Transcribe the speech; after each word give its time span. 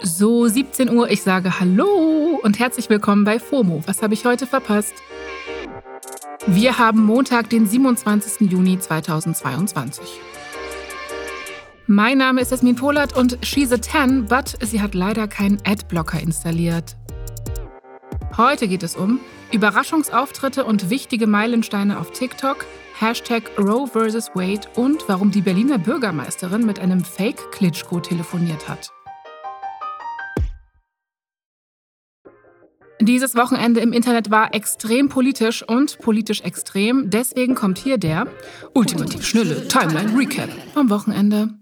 So, 0.00 0.46
17 0.46 0.90
Uhr, 0.90 1.10
ich 1.10 1.22
sage 1.22 1.58
Hallo 1.58 2.38
und 2.42 2.60
herzlich 2.60 2.88
willkommen 2.88 3.24
bei 3.24 3.40
FOMO. 3.40 3.82
Was 3.86 4.00
habe 4.00 4.14
ich 4.14 4.24
heute 4.24 4.46
verpasst? 4.46 4.94
Wir 6.46 6.78
haben 6.78 7.04
Montag, 7.04 7.50
den 7.50 7.66
27. 7.66 8.48
Juni 8.48 8.78
2022. 8.78 10.20
Mein 11.88 12.18
Name 12.18 12.40
ist 12.40 12.52
Esmin 12.52 12.76
Polat 12.76 13.16
und 13.16 13.38
she's 13.42 13.72
a 13.72 13.82
10, 13.82 14.26
but 14.26 14.56
sie 14.60 14.80
hat 14.80 14.94
leider 14.94 15.26
keinen 15.26 15.58
Adblocker 15.66 16.20
installiert. 16.20 16.96
Heute 18.36 18.68
geht 18.68 18.84
es 18.84 18.94
um 18.94 19.18
Überraschungsauftritte 19.50 20.64
und 20.64 20.90
wichtige 20.90 21.26
Meilensteine 21.26 21.98
auf 21.98 22.12
TikTok, 22.12 22.66
Hashtag 23.00 23.50
Roe 23.58 23.88
vs. 23.88 24.30
Wade 24.34 24.68
und 24.76 25.08
warum 25.08 25.32
die 25.32 25.40
Berliner 25.40 25.78
Bürgermeisterin 25.78 26.64
mit 26.64 26.78
einem 26.78 27.02
Fake-Klitschko 27.02 27.98
telefoniert 27.98 28.68
hat. 28.68 28.92
Dieses 33.08 33.36
Wochenende 33.36 33.80
im 33.80 33.94
Internet 33.94 34.30
war 34.30 34.54
extrem 34.54 35.08
politisch 35.08 35.66
und 35.66 35.98
politisch 35.98 36.42
extrem. 36.42 37.08
Deswegen 37.08 37.54
kommt 37.54 37.78
hier 37.78 37.96
der 37.96 38.26
ultimativ 38.74 39.24
schnelle 39.24 39.66
Timeline 39.66 40.14
Recap 40.14 40.50
vom 40.74 40.90
Wochenende. 40.90 41.54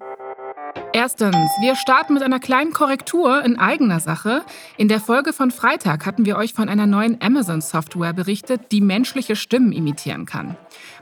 Erstens, 0.97 1.51
wir 1.61 1.77
starten 1.77 2.15
mit 2.15 2.23
einer 2.23 2.41
kleinen 2.41 2.73
Korrektur 2.73 3.45
in 3.45 3.59
eigener 3.59 4.01
Sache. 4.01 4.41
In 4.79 4.89
der 4.89 4.99
Folge 4.99 5.35
von 5.35 5.51
Freitag 5.51 6.07
hatten 6.07 6.25
wir 6.25 6.39
euch 6.39 6.55
von 6.55 6.71
einer 6.71 6.87
neuen 6.87 7.21
Amazon-Software 7.21 8.15
berichtet, 8.15 8.73
die 8.73 8.81
menschliche 8.81 9.37
Stimmen 9.37 9.73
imitieren 9.73 10.25
kann. 10.25 10.57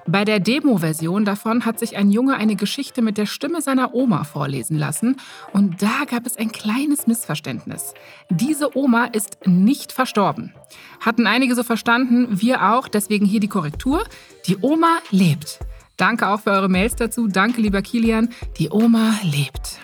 Bei 0.05 0.25
der 0.25 0.41
Demo-Version 0.41 1.25
davon 1.25 1.65
hat 1.65 1.79
sich 1.79 1.97
ein 1.97 2.11
Junge 2.11 2.35
eine 2.35 2.57
Geschichte 2.57 3.03
mit 3.03 3.19
der 3.19 3.27
Stimme 3.27 3.63
seiner 3.63 3.95
Oma 3.95 4.25
vorlesen 4.25 4.77
lassen 4.77 5.15
und 5.53 5.81
da 5.81 6.07
gab 6.11 6.27
es 6.27 6.37
ein 6.37 6.51
kleines 6.51 7.07
Missverständnis. 7.07 7.95
Diese 8.31 8.77
Oma 8.77 9.05
ist 9.05 9.47
nicht 9.47 9.93
verstorben. 9.93 10.53
Hatten 10.99 11.29
einige 11.29 11.55
so 11.55 11.63
verstanden, 11.63 12.41
wir 12.41 12.69
auch, 12.73 12.89
deswegen 12.89 13.27
hier 13.27 13.39
die 13.39 13.47
Korrektur. 13.47 14.03
Die 14.49 14.57
Oma 14.61 14.99
lebt. 15.13 15.61
Danke 15.97 16.29
auch 16.29 16.41
für 16.41 16.51
eure 16.51 16.69
Mails 16.69 16.97
dazu. 16.97 17.29
Danke, 17.29 17.61
lieber 17.61 17.83
Kilian. 17.83 18.29
Die 18.59 18.71
Oma 18.71 19.19
lebt. 19.23 19.81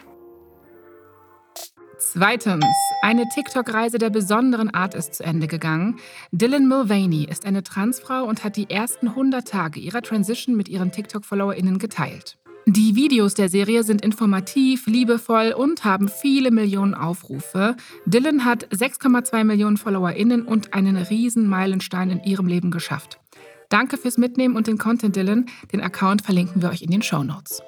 Zweitens, 2.12 2.64
eine 3.02 3.28
TikTok-Reise 3.28 3.98
der 3.98 4.10
besonderen 4.10 4.70
Art 4.74 4.94
ist 4.94 5.14
zu 5.14 5.22
Ende 5.22 5.46
gegangen. 5.46 6.00
Dylan 6.32 6.66
Mulvaney 6.66 7.24
ist 7.30 7.46
eine 7.46 7.62
Transfrau 7.62 8.24
und 8.24 8.42
hat 8.42 8.56
die 8.56 8.68
ersten 8.68 9.08
100 9.08 9.46
Tage 9.46 9.78
ihrer 9.78 10.02
Transition 10.02 10.56
mit 10.56 10.68
ihren 10.68 10.90
TikTok-FollowerInnen 10.90 11.78
geteilt. 11.78 12.36
Die 12.66 12.96
Videos 12.96 13.34
der 13.34 13.48
Serie 13.48 13.84
sind 13.84 14.02
informativ, 14.02 14.86
liebevoll 14.86 15.52
und 15.52 15.84
haben 15.84 16.08
viele 16.08 16.50
Millionen 16.50 16.94
Aufrufe. 16.94 17.76
Dylan 18.06 18.44
hat 18.44 18.66
6,2 18.68 19.44
Millionen 19.44 19.76
FollowerInnen 19.76 20.42
und 20.42 20.74
einen 20.74 20.96
riesen 20.96 21.48
Meilenstein 21.48 22.10
in 22.10 22.24
ihrem 22.24 22.46
Leben 22.46 22.70
geschafft. 22.70 23.20
Danke 23.70 23.96
fürs 23.96 24.18
Mitnehmen 24.18 24.56
und 24.56 24.66
den 24.66 24.78
Content, 24.78 25.14
Dylan. 25.14 25.46
Den 25.72 25.80
Account 25.80 26.22
verlinken 26.22 26.60
wir 26.60 26.70
euch 26.70 26.82
in 26.82 26.90
den 26.90 27.02
Show 27.02 27.22
Notes. 27.22 27.62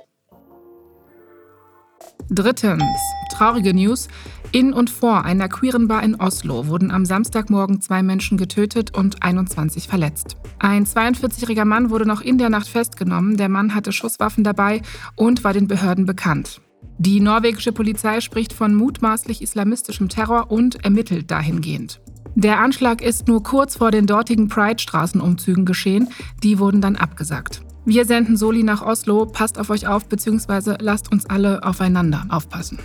Drittens, 2.28 2.82
traurige 3.30 3.72
News. 3.72 4.08
In 4.50 4.72
und 4.72 4.90
vor 4.90 5.24
einer 5.24 5.48
queeren 5.48 5.86
Bar 5.86 6.02
in 6.02 6.16
Oslo 6.16 6.66
wurden 6.66 6.90
am 6.90 7.04
Samstagmorgen 7.04 7.80
zwei 7.80 8.02
Menschen 8.02 8.36
getötet 8.36 8.96
und 8.96 9.22
21 9.22 9.86
verletzt. 9.86 10.36
Ein 10.58 10.86
42-jähriger 10.86 11.64
Mann 11.64 11.90
wurde 11.90 12.04
noch 12.04 12.20
in 12.20 12.36
der 12.36 12.50
Nacht 12.50 12.68
festgenommen. 12.68 13.36
Der 13.36 13.48
Mann 13.48 13.72
hatte 13.72 13.92
Schusswaffen 13.92 14.42
dabei 14.42 14.82
und 15.14 15.44
war 15.44 15.52
den 15.52 15.68
Behörden 15.68 16.04
bekannt. 16.04 16.60
Die 16.98 17.20
norwegische 17.20 17.72
Polizei 17.72 18.20
spricht 18.20 18.52
von 18.52 18.74
mutmaßlich 18.74 19.40
islamistischem 19.40 20.08
Terror 20.08 20.50
und 20.50 20.84
ermittelt 20.84 21.30
dahingehend. 21.30 22.00
Der 22.34 22.60
Anschlag 22.60 23.02
ist 23.02 23.28
nur 23.28 23.42
kurz 23.42 23.76
vor 23.76 23.90
den 23.90 24.06
dortigen 24.06 24.48
Pride-Straßenumzügen 24.48 25.64
geschehen. 25.64 26.08
Die 26.42 26.58
wurden 26.58 26.80
dann 26.80 26.96
abgesagt. 26.96 27.62
Wir 27.84 28.04
senden 28.04 28.36
Soli 28.36 28.62
nach 28.62 28.82
Oslo. 28.82 29.26
Passt 29.26 29.58
auf 29.58 29.70
euch 29.70 29.86
auf, 29.86 30.08
beziehungsweise 30.08 30.78
lasst 30.80 31.10
uns 31.12 31.26
alle 31.26 31.62
aufeinander 31.64 32.24
aufpassen. 32.28 32.78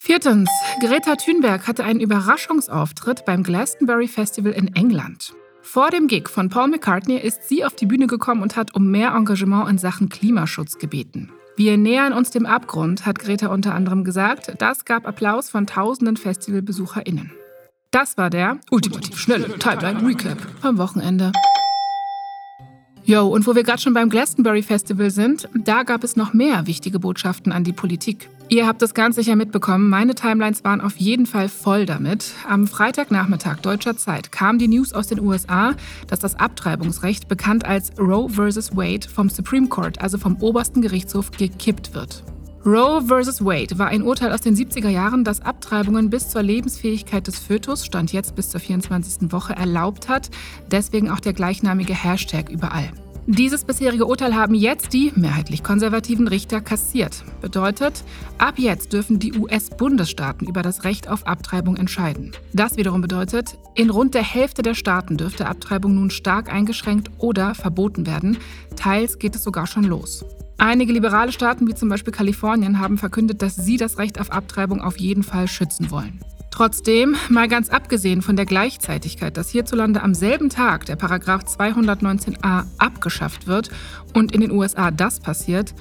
Viertens. 0.00 0.48
Greta 0.80 1.16
Thunberg 1.16 1.66
hatte 1.66 1.82
einen 1.82 2.00
Überraschungsauftritt 2.00 3.24
beim 3.24 3.42
Glastonbury 3.42 4.06
Festival 4.06 4.52
in 4.52 4.74
England. 4.74 5.34
Vor 5.62 5.90
dem 5.90 6.06
Gig 6.06 6.28
von 6.28 6.48
Paul 6.48 6.68
McCartney 6.68 7.16
ist 7.16 7.48
sie 7.48 7.64
auf 7.64 7.74
die 7.74 7.86
Bühne 7.86 8.06
gekommen 8.06 8.40
und 8.40 8.54
hat 8.54 8.76
um 8.76 8.88
mehr 8.88 9.10
Engagement 9.10 9.68
in 9.68 9.78
Sachen 9.78 10.08
Klimaschutz 10.08 10.78
gebeten. 10.78 11.32
Wir 11.56 11.78
nähern 11.78 12.12
uns 12.12 12.30
dem 12.30 12.44
Abgrund, 12.44 13.06
hat 13.06 13.18
Greta 13.18 13.46
unter 13.46 13.74
anderem 13.74 14.04
gesagt. 14.04 14.52
Das 14.58 14.84
gab 14.84 15.08
Applaus 15.08 15.48
von 15.48 15.66
tausenden 15.66 16.18
FestivalbesucherInnen. 16.18 17.32
Das 17.90 18.18
war 18.18 18.28
der 18.28 18.58
ultimativ 18.70 19.18
schnelle 19.18 19.58
Timeline 19.58 20.06
Recap 20.06 20.36
vom 20.60 20.76
Wochenende. 20.76 21.32
Jo, 23.08 23.28
und 23.28 23.46
wo 23.46 23.54
wir 23.54 23.62
gerade 23.62 23.80
schon 23.80 23.94
beim 23.94 24.08
Glastonbury 24.08 24.62
Festival 24.62 25.12
sind, 25.12 25.48
da 25.54 25.84
gab 25.84 26.02
es 26.02 26.16
noch 26.16 26.34
mehr 26.34 26.66
wichtige 26.66 26.98
Botschaften 26.98 27.52
an 27.52 27.62
die 27.62 27.72
Politik. 27.72 28.28
Ihr 28.48 28.66
habt 28.66 28.82
das 28.82 28.94
ganz 28.94 29.14
sicher 29.14 29.36
mitbekommen, 29.36 29.88
meine 29.88 30.16
Timelines 30.16 30.64
waren 30.64 30.80
auf 30.80 30.96
jeden 30.96 31.26
Fall 31.26 31.48
voll 31.48 31.86
damit. 31.86 32.32
Am 32.48 32.66
Freitagnachmittag 32.66 33.58
deutscher 33.58 33.96
Zeit 33.96 34.32
kam 34.32 34.58
die 34.58 34.66
News 34.66 34.92
aus 34.92 35.06
den 35.06 35.20
USA, 35.20 35.74
dass 36.08 36.18
das 36.18 36.34
Abtreibungsrecht, 36.34 37.28
bekannt 37.28 37.64
als 37.64 37.92
Roe 37.96 38.28
vs. 38.28 38.76
Wade, 38.76 39.08
vom 39.08 39.28
Supreme 39.28 39.68
Court, 39.68 40.00
also 40.00 40.18
vom 40.18 40.42
obersten 40.42 40.82
Gerichtshof, 40.82 41.30
gekippt 41.30 41.94
wird. 41.94 42.24
Roe 42.66 43.00
vs. 43.00 43.44
Wade 43.44 43.78
war 43.78 43.86
ein 43.86 44.02
Urteil 44.02 44.32
aus 44.32 44.40
den 44.40 44.56
70er 44.56 44.88
Jahren, 44.88 45.22
das 45.22 45.40
Abtreibungen 45.40 46.10
bis 46.10 46.30
zur 46.30 46.42
Lebensfähigkeit 46.42 47.24
des 47.28 47.38
Fötus, 47.38 47.86
stand 47.86 48.12
jetzt 48.12 48.34
bis 48.34 48.50
zur 48.50 48.58
24. 48.58 49.30
Woche, 49.30 49.54
erlaubt 49.54 50.08
hat. 50.08 50.30
Deswegen 50.68 51.08
auch 51.08 51.20
der 51.20 51.32
gleichnamige 51.32 51.94
Hashtag 51.94 52.50
überall. 52.50 52.90
Dieses 53.28 53.64
bisherige 53.64 54.06
Urteil 54.06 54.36
haben 54.36 54.54
jetzt 54.54 54.92
die 54.92 55.12
mehrheitlich 55.16 55.64
konservativen 55.64 56.28
Richter 56.28 56.60
kassiert. 56.60 57.24
Bedeutet, 57.40 58.04
ab 58.38 58.54
jetzt 58.56 58.92
dürfen 58.92 59.18
die 59.18 59.36
US-Bundesstaaten 59.36 60.46
über 60.46 60.62
das 60.62 60.84
Recht 60.84 61.08
auf 61.08 61.26
Abtreibung 61.26 61.76
entscheiden. 61.76 62.30
Das 62.52 62.76
wiederum 62.76 63.00
bedeutet, 63.00 63.58
in 63.74 63.90
rund 63.90 64.14
der 64.14 64.22
Hälfte 64.22 64.62
der 64.62 64.74
Staaten 64.74 65.16
dürfte 65.16 65.48
Abtreibung 65.48 65.96
nun 65.96 66.10
stark 66.10 66.52
eingeschränkt 66.52 67.10
oder 67.18 67.56
verboten 67.56 68.06
werden. 68.06 68.38
Teils 68.76 69.18
geht 69.18 69.34
es 69.34 69.42
sogar 69.42 69.66
schon 69.66 69.84
los. 69.84 70.24
Einige 70.58 70.92
liberale 70.92 71.32
Staaten 71.32 71.66
wie 71.66 71.74
zum 71.74 71.88
Beispiel 71.88 72.12
Kalifornien 72.12 72.78
haben 72.78 72.96
verkündet, 72.96 73.42
dass 73.42 73.56
sie 73.56 73.76
das 73.76 73.98
Recht 73.98 74.20
auf 74.20 74.30
Abtreibung 74.30 74.80
auf 74.80 74.98
jeden 74.98 75.24
Fall 75.24 75.48
schützen 75.48 75.90
wollen. 75.90 76.20
Trotzdem, 76.56 77.16
mal 77.28 77.48
ganz 77.48 77.68
abgesehen 77.68 78.22
von 78.22 78.34
der 78.34 78.46
Gleichzeitigkeit, 78.46 79.36
dass 79.36 79.50
hierzulande 79.50 80.02
am 80.02 80.14
selben 80.14 80.48
Tag 80.48 80.86
der 80.86 80.96
Paragraph 80.96 81.42
219a 81.42 82.64
abgeschafft 82.78 83.46
wird 83.46 83.68
und 84.14 84.34
in 84.34 84.40
den 84.40 84.50
USA 84.50 84.90
das 84.90 85.20
passiert, 85.20 85.74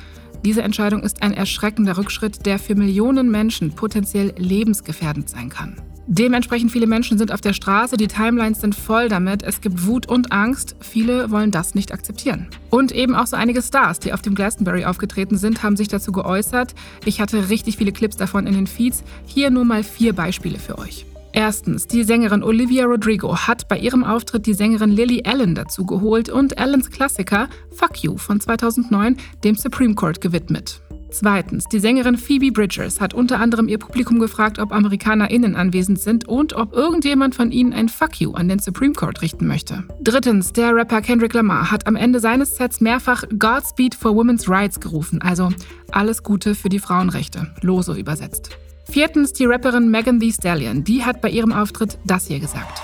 diese 0.44 0.64
Entscheidung 0.64 1.02
ist 1.02 1.24
ein 1.24 1.32
erschreckender 1.32 1.96
Rückschritt, 1.96 2.46
der 2.46 2.60
für 2.60 2.76
Millionen 2.76 3.32
Menschen 3.32 3.74
potenziell 3.74 4.34
lebensgefährdend 4.36 5.30
sein 5.30 5.48
kann. 5.48 5.82
Dementsprechend 6.08 6.72
viele 6.72 6.86
Menschen 6.86 7.18
sind 7.18 7.32
auf 7.32 7.42
der 7.42 7.54
Straße, 7.54 7.98
die 7.98 8.08
Timelines 8.08 8.62
sind 8.62 8.76
voll 8.76 9.10
damit, 9.10 9.42
es 9.42 9.60
gibt 9.60 9.88
Wut 9.88 10.08
und 10.08 10.32
Angst, 10.32 10.76
viele 10.80 11.32
wollen 11.32 11.50
das 11.50 11.74
nicht 11.74 11.92
akzeptieren. 11.92 12.48
Und 12.70 12.92
eben 12.92 13.16
auch 13.16 13.26
so 13.26 13.36
einige 13.36 13.62
Stars, 13.64 14.00
die 14.00 14.14
auf 14.14 14.22
dem 14.22 14.36
Glastonbury 14.36 14.86
aufgetreten 14.86 15.38
sind, 15.38 15.64
haben 15.64 15.76
sich 15.76 15.88
dazu 15.88 16.12
geäußert. 16.12 16.76
Ich 17.06 17.22
hatte 17.22 17.50
richtig 17.50 17.78
viele 17.78 17.92
Clips 17.92 18.18
davon 18.18 18.46
in 18.46 18.54
den 18.54 18.68
Feeds, 18.68 19.04
hier 19.26 19.50
nur 19.50 19.66
mal 19.66 19.84
vier 19.84 20.14
Beispiele 20.14 20.60
für 20.60 20.78
euch. 20.78 21.08
Erstens, 21.34 21.88
die 21.88 22.04
Sängerin 22.04 22.44
Olivia 22.44 22.86
Rodrigo 22.86 23.36
hat 23.36 23.68
bei 23.68 23.78
ihrem 23.78 24.04
Auftritt 24.04 24.46
die 24.46 24.54
Sängerin 24.54 24.92
Lily 24.92 25.24
Allen 25.26 25.56
dazu 25.56 25.86
geholt 25.86 26.30
und 26.30 26.58
Allens 26.60 26.92
Klassiker 26.92 27.50
Fuck 27.72 28.04
You 28.04 28.16
von 28.18 28.40
2009 28.40 29.18
dem 29.44 29.56
Supreme 29.56 29.96
Court 29.96 30.22
gewidmet. 30.22 30.85
Zweitens, 31.18 31.64
die 31.72 31.80
Sängerin 31.80 32.18
Phoebe 32.18 32.52
Bridgers 32.52 33.00
hat 33.00 33.14
unter 33.14 33.40
anderem 33.40 33.70
ihr 33.70 33.78
Publikum 33.78 34.20
gefragt, 34.20 34.60
ob 34.60 34.74
AmerikanerInnen 34.74 35.56
anwesend 35.56 35.98
sind 35.98 36.28
und 36.28 36.52
ob 36.52 36.74
irgendjemand 36.74 37.36
von 37.36 37.54
ihnen 37.54 37.72
ein 37.72 37.88
Fuck 37.88 38.20
you 38.20 38.34
an 38.34 38.50
den 38.50 38.60
Supreme 38.60 38.92
Court 38.92 39.22
richten 39.22 39.48
möchte. 39.48 39.86
Drittens, 40.02 40.52
der 40.52 40.76
Rapper 40.76 41.02
Kendrick 41.02 41.34
Lamar 41.34 41.72
hat 41.72 41.88
am 41.88 41.96
Ende 41.96 42.20
seines 42.20 42.58
Sets 42.58 42.82
mehrfach 42.82 43.24
Godspeed 43.40 43.96
for 43.96 44.14
Women's 44.14 44.50
Rights 44.50 44.82
gerufen, 44.82 45.22
also 45.22 45.52
alles 45.90 46.22
Gute 46.22 46.54
für 46.54 46.68
die 46.68 46.80
Frauenrechte, 46.80 47.48
lose 47.62 47.94
übersetzt. 47.94 48.50
Viertens, 48.84 49.32
die 49.32 49.46
Rapperin 49.46 49.90
Megan 49.90 50.20
Thee 50.20 50.34
Stallion, 50.34 50.84
die 50.84 51.06
hat 51.06 51.22
bei 51.22 51.30
ihrem 51.30 51.54
Auftritt 51.54 51.98
das 52.04 52.28
hier 52.28 52.42
gesagt. 52.42 52.82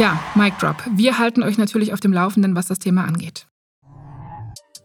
Tja, 0.00 0.18
Mic 0.34 0.54
Drop. 0.58 0.82
Wir 0.96 1.18
halten 1.18 1.42
euch 1.42 1.58
natürlich 1.58 1.92
auf 1.92 2.00
dem 2.00 2.14
Laufenden, 2.14 2.56
was 2.56 2.64
das 2.64 2.78
Thema 2.78 3.04
angeht. 3.04 3.46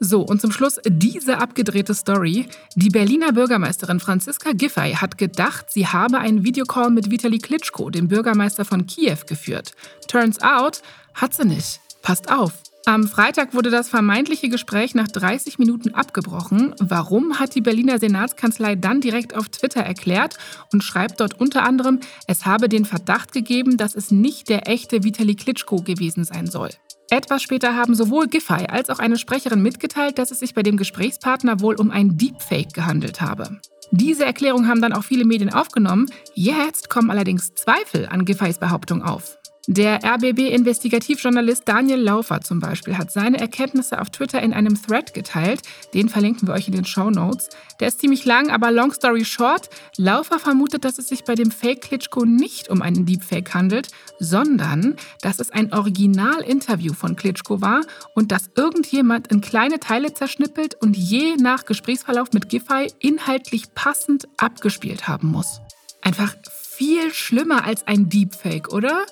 So, 0.02 0.24
und 0.24 0.42
zum 0.42 0.52
Schluss 0.52 0.78
diese 0.86 1.38
abgedrehte 1.38 1.94
Story. 1.94 2.50
Die 2.76 2.90
Berliner 2.90 3.32
Bürgermeisterin 3.32 4.02
Franziska 4.02 4.52
Giffey 4.52 4.92
hat 4.92 5.18
gedacht, 5.18 5.68
sie 5.70 5.88
habe 5.88 6.18
einen 6.18 6.44
Videocall 6.44 6.90
mit 6.90 7.12
Vitali 7.12 7.38
Klitschko, 7.38 7.90
dem 7.92 8.10
Bürgermeister 8.10 8.66
von 8.66 8.88
Kiew, 8.88 9.20
geführt. 9.26 9.72
Turns 10.10 10.42
out, 10.42 10.82
hat 11.14 11.34
sie 11.34 11.46
nicht. 11.46 11.80
Passt 12.02 12.30
auf. 12.30 12.52
Am 12.88 13.08
Freitag 13.08 13.56
wurde 13.56 13.72
das 13.72 13.90
vermeintliche 13.90 14.48
Gespräch 14.48 14.94
nach 14.94 15.08
30 15.08 15.58
Minuten 15.58 15.96
abgebrochen. 15.96 16.76
Warum 16.80 17.40
hat 17.40 17.56
die 17.56 17.62
Berliner 17.62 17.98
Senatskanzlei 17.98 18.76
dann 18.76 19.02
direkt 19.02 19.36
auf 19.36 19.50
Twitter 19.50 19.82
erklärt 19.82 20.38
und 20.72 20.84
schreibt 20.84 21.20
dort 21.20 21.40
unter 21.40 21.64
anderem, 21.64 22.00
es 22.28 22.46
habe 22.46 22.70
den 22.70 22.86
Verdacht 22.86 23.32
gegeben, 23.32 23.78
dass 23.78 23.96
es 23.96 24.12
nicht 24.12 24.50
der 24.50 24.68
echte 24.68 25.04
Vitali 25.04 25.34
Klitschko 25.34 25.78
gewesen 25.78 26.26
sein 26.26 26.46
soll. 26.46 26.70
Etwas 27.10 27.42
später 27.42 27.76
haben 27.76 27.96
sowohl 27.96 28.28
Giffey 28.28 28.68
als 28.68 28.92
auch 28.92 29.00
eine 29.00 29.18
Sprecherin 29.18 29.64
mitgeteilt, 29.64 30.20
dass 30.20 30.30
es 30.30 30.40
sich 30.40 30.54
bei 30.54 30.62
dem 30.62 30.78
Gesprächspartner 30.78 31.62
wohl 31.62 31.76
um 31.76 31.90
ein 31.90 32.18
Deepfake 32.20 32.72
gehandelt 32.72 33.20
habe. 33.20 33.60
Diese 33.90 34.26
Erklärung 34.26 34.68
haben 34.68 34.82
dann 34.82 34.94
auch 34.94 35.04
viele 35.04 35.26
Medien 35.26 35.52
aufgenommen. 35.52 36.06
Jetzt 36.36 36.92
kommen 36.92 37.10
allerdings 37.10 37.56
Zweifel 37.56 38.06
an 38.06 38.26
Giffeys 38.26 38.60
Behauptung 38.60 39.02
auf. 39.02 39.40
Der 39.68 40.04
RBB-Investigativjournalist 40.04 41.68
Daniel 41.68 42.00
Laufer 42.00 42.42
zum 42.42 42.60
Beispiel 42.60 43.00
hat 43.00 43.12
seine 43.12 43.40
Erkenntnisse 43.40 44.00
auf 44.00 44.12
Twitter 44.12 44.40
in 44.40 44.54
einem 44.54 44.80
Thread 44.80 45.16
geteilt. 45.16 45.62
Den 45.96 46.08
verlinken 46.08 46.48
wir 46.48 46.54
euch 46.54 46.68
in 46.68 46.76
den 46.76 46.86
Show 46.86 47.10
Notes. 47.10 47.50
Der 47.80 47.88
ist 47.88 48.00
ziemlich 48.00 48.26
lang, 48.26 48.52
aber 48.52 48.72
long 48.72 48.94
story 48.94 49.26
short, 49.26 49.72
Laufer 49.98 50.38
vermutet, 50.38 50.86
dass 50.86 51.00
es 51.00 51.08
sich 51.08 51.24
bei 51.24 51.34
dem 51.34 51.50
Fake 51.50 51.82
Klitschko 51.82 52.26
nicht 52.26 52.70
um 52.70 52.84
einen 52.84 53.08
Deepfake 53.08 53.56
handelt, 53.56 53.88
sondern 54.20 54.98
dass 55.22 55.40
es 55.40 55.50
ein 55.50 55.74
Original-Interview 55.74 56.94
von 56.94 57.16
Klitschko 57.16 57.60
war 57.60 57.82
und 58.14 58.32
dass 58.32 58.52
irgendjemand 58.56 59.32
in 59.32 59.42
kleine 59.42 59.80
Teile 59.80 60.14
zerschnippelt 60.14 60.76
und 60.76 60.96
je 60.96 61.38
nach 61.38 61.66
Gesprächsverlauf 61.66 62.34
mit 62.34 62.50
Giffey 62.50 62.94
inhaltlich 63.00 63.74
passend 63.74 64.28
abgespielt 64.38 65.08
haben 65.08 65.30
muss. 65.30 65.60
Einfach 66.04 66.36
viel 66.52 67.12
schlimmer 67.12 67.66
als 67.66 67.88
ein 67.88 68.10
Deepfake, 68.10 68.72
oder? 68.72 69.06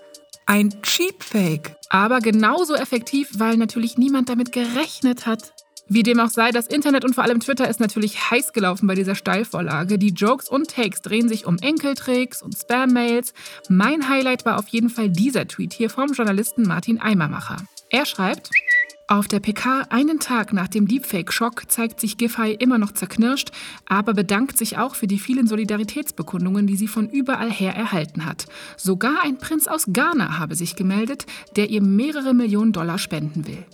Ein 0.45 0.81
Cheapfake. 0.81 1.75
Aber 1.90 2.19
genauso 2.19 2.75
effektiv, 2.75 3.30
weil 3.38 3.57
natürlich 3.57 3.98
niemand 3.98 4.30
damit 4.30 4.51
gerechnet 4.51 5.25
hat. 5.25 5.54
Wie 5.88 6.04
dem 6.04 6.19
auch 6.19 6.30
sei, 6.30 6.51
das 6.51 6.68
Internet 6.68 7.04
und 7.04 7.13
vor 7.13 7.24
allem 7.24 7.40
Twitter 7.40 7.69
ist 7.69 7.80
natürlich 7.80 8.31
heiß 8.31 8.54
gelaufen 8.54 8.88
bei 8.88 8.95
dieser 8.95 9.16
Steilvorlage. 9.16 9.98
Die 9.98 10.13
Jokes 10.13 10.50
und 10.50 10.69
Takes 10.69 11.01
drehen 11.01 11.28
sich 11.28 11.45
um 11.45 11.57
Enkeltricks 11.57 12.42
und 12.42 12.56
Spam-Mails. 12.57 13.34
Mein 13.69 14.07
Highlight 14.07 14.45
war 14.45 14.57
auf 14.60 14.69
jeden 14.69 14.90
Fall 14.90 15.10
dieser 15.10 15.48
Tweet 15.48 15.74
hier 15.74 15.90
vom 15.90 16.13
Journalisten 16.13 16.63
Martin 16.63 17.01
Eimermacher. 17.01 17.57
Er 17.90 18.06
schreibt, 18.06 18.50
auf 19.07 19.27
der 19.27 19.41
PK 19.41 19.88
einen 19.89 20.19
Tag 20.19 20.53
nach 20.53 20.67
dem 20.67 20.88
Deepfake-Schock 20.88 21.69
zeigt 21.69 22.00
sich 22.00 22.17
Giffey 22.17 22.53
immer 22.53 22.77
noch 22.77 22.94
zerknirscht, 22.94 23.51
aber 23.85 24.13
bedankt 24.13 24.57
sich 24.57 24.77
auch 24.77 24.95
für 24.95 25.07
die 25.07 25.19
vielen 25.19 25.45
Solidaritätsbekundungen, 25.45 26.67
die 26.67 26.77
sie 26.77 26.88
von 26.88 27.09
überall 27.09 27.51
her 27.51 27.75
erhalten 27.75 28.25
hat. 28.25 28.45
Sogar 28.77 29.23
ein 29.23 29.38
Prinz 29.38 29.67
aus 29.67 29.85
Ghana 29.91 30.39
habe 30.39 30.55
sich 30.55 30.75
gemeldet, 30.75 31.25
der 31.55 31.69
ihr 31.69 31.81
mehrere 31.81 32.33
Millionen 32.33 32.71
Dollar 32.71 32.97
spenden 32.97 33.45
will. 33.45 33.65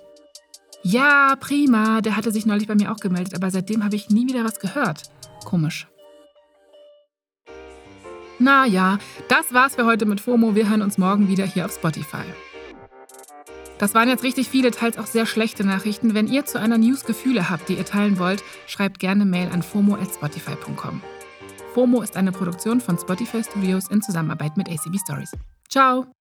Ja, 0.81 1.35
prima, 1.39 2.01
der 2.01 2.15
hatte 2.15 2.31
sich 2.31 2.45
neulich 2.45 2.67
bei 2.67 2.75
mir 2.75 2.91
auch 2.91 2.99
gemeldet, 2.99 3.35
aber 3.35 3.51
seitdem 3.51 3.83
habe 3.83 3.95
ich 3.95 4.09
nie 4.09 4.27
wieder 4.27 4.43
was 4.43 4.59
gehört. 4.59 5.03
Komisch. 5.45 5.87
Na 8.39 8.65
ja, 8.65 8.97
das 9.27 9.53
war's 9.53 9.75
für 9.75 9.85
heute 9.85 10.05
mit 10.05 10.21
FOMO. 10.21 10.55
Wir 10.55 10.69
hören 10.69 10.81
uns 10.81 10.97
morgen 10.97 11.27
wieder 11.27 11.45
hier 11.45 11.65
auf 11.65 11.73
Spotify. 11.73 12.23
Das 13.79 13.95
waren 13.95 14.09
jetzt 14.09 14.23
richtig 14.23 14.49
viele, 14.49 14.71
teils 14.71 14.97
auch 14.97 15.07
sehr 15.07 15.25
schlechte 15.25 15.63
Nachrichten. 15.63 16.13
Wenn 16.13 16.27
ihr 16.27 16.45
zu 16.45 16.59
einer 16.59 16.77
News 16.77 17.05
Gefühle 17.05 17.49
habt, 17.49 17.69
die 17.69 17.75
ihr 17.75 17.85
teilen 17.85 18.19
wollt, 18.19 18.43
schreibt 18.67 18.99
gerne 18.99 19.25
Mail 19.25 19.49
an 19.51 19.63
fomo.spotify.com. 19.63 21.01
FOMO 21.73 22.01
ist 22.01 22.17
eine 22.17 22.31
Produktion 22.31 22.81
von 22.81 22.97
Spotify 22.97 23.43
Studios 23.43 23.87
in 23.89 24.01
Zusammenarbeit 24.01 24.57
mit 24.57 24.69
ACB 24.69 24.99
Stories. 24.99 25.31
Ciao! 25.69 26.11